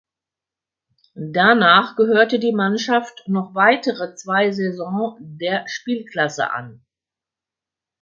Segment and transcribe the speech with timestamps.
[1.13, 6.83] Danach gehörte die Mannschaft noch weitere zwei Saison der Spielklasse an.